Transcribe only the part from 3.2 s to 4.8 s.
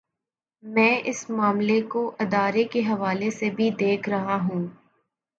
سے بھی دیکھ رہا ہوں۔